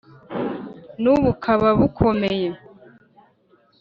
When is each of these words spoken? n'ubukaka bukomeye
n'ubukaka 1.01 1.69
bukomeye 1.79 2.49